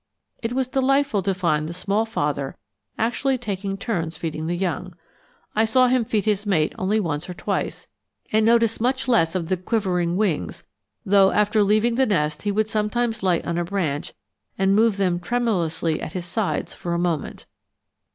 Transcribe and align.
It 0.41 0.53
was 0.53 0.67
delightful 0.67 1.21
to 1.21 1.33
find 1.35 1.69
the 1.69 1.75
small 1.75 2.07
father 2.07 2.57
actually 2.97 3.37
taking 3.37 3.77
turns 3.77 4.17
feeding 4.17 4.47
the 4.47 4.57
young. 4.57 4.95
I 5.55 5.63
saw 5.63 5.89
him 5.89 6.05
feed 6.05 6.25
his 6.25 6.43
mate 6.43 6.73
only 6.79 6.99
once 6.99 7.29
or 7.29 7.35
twice, 7.35 7.87
and 8.31 8.43
noticed 8.43 8.81
much 8.81 9.07
less 9.07 9.35
of 9.35 9.47
the 9.47 9.57
quivering 9.57 10.17
wings, 10.17 10.63
though 11.05 11.29
after 11.29 11.61
leaving 11.63 11.97
the 11.97 12.07
nest 12.07 12.41
he 12.41 12.51
would 12.51 12.67
sometimes 12.67 13.21
light 13.21 13.45
on 13.45 13.59
a 13.59 13.63
branch 13.63 14.13
and 14.57 14.75
move 14.75 14.97
them 14.97 15.19
tremulously 15.19 16.01
at 16.01 16.13
his 16.13 16.25
sides 16.25 16.73
for 16.73 16.95
a 16.95 16.97
moment. 16.97 17.45